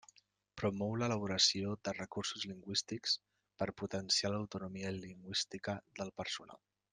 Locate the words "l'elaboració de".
1.01-1.93